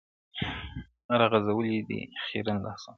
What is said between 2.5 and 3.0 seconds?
لاسونه-